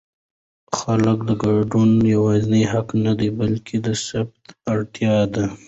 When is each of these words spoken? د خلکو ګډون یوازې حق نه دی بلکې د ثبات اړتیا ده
د 0.65 0.69
خلکو 0.79 1.31
ګډون 1.43 1.89
یوازې 2.15 2.61
حق 2.71 2.87
نه 3.05 3.13
دی 3.19 3.29
بلکې 3.39 3.75
د 3.85 3.87
ثبات 4.05 4.47
اړتیا 4.73 5.15
ده 5.33 5.45